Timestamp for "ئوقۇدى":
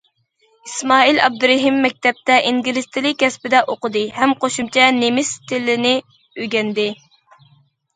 3.75-4.05